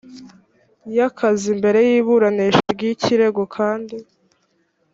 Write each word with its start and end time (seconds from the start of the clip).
y 0.95 0.99
akazi 1.07 1.49
mbere 1.59 1.79
y 1.87 1.91
iburanisha 1.99 2.63
ry 2.73 2.81
ikirego 2.93 3.41
kandi 3.55 3.95